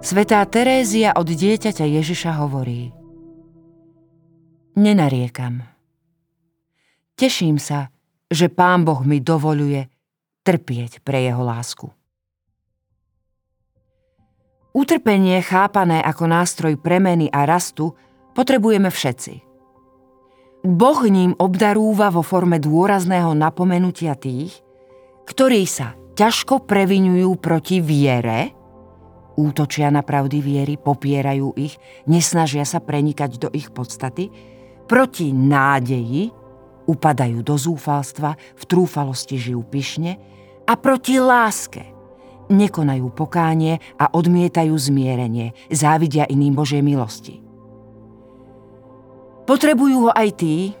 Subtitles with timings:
[0.00, 2.88] Svetá Terézia od dieťaťa Ježiša hovorí
[4.72, 5.60] Nenariekam.
[7.20, 7.92] Teším sa,
[8.32, 9.92] že Pán Boh mi dovoluje
[10.40, 11.92] trpieť pre jeho lásku.
[14.72, 17.92] Utrpenie chápané ako nástroj premeny a rastu
[18.32, 19.44] potrebujeme všetci.
[20.64, 24.64] Boh ním obdarúva vo forme dôrazného napomenutia tých,
[25.28, 28.56] ktorí sa ťažko previnujú proti viere,
[29.40, 34.28] útočia na pravdy viery, popierajú ich, nesnažia sa prenikať do ich podstaty,
[34.84, 36.28] proti nádeji,
[36.84, 40.20] upadajú do zúfalstva, v trúfalosti žijú pyšne
[40.68, 41.88] a proti láske–
[42.50, 47.38] nekonajú pokánie a odmietajú zmierenie, závidia iným Božej milosti.
[49.46, 50.74] Potrebujú ho aj tí,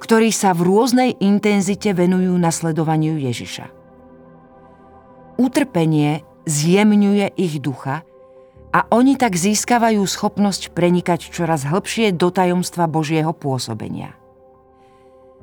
[0.00, 3.66] ktorí sa v rôznej intenzite venujú nasledovaniu Ježiša.
[5.40, 8.06] Utrpenie zjemňuje ich ducha
[8.70, 14.14] a oni tak získavajú schopnosť prenikať čoraz hlbšie do tajomstva Božieho pôsobenia.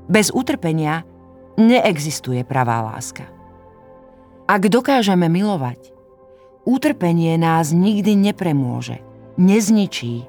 [0.08, 1.04] Bez utrpenia
[1.60, 3.28] neexistuje pravá láska.
[4.48, 5.92] Ak dokážeme milovať,
[6.64, 9.04] utrpenie nás nikdy nepremôže,
[9.36, 10.24] nezničí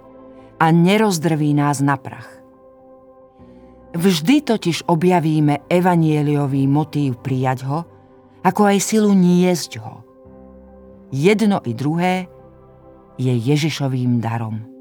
[0.59, 2.27] a nerozdrví nás na prach.
[3.95, 7.79] Vždy totiž objavíme evanieliový motív prijať ho,
[8.43, 10.08] ako aj silu niesť ho.
[11.13, 12.27] Jedno i druhé
[13.19, 14.78] je Ježišovým darom.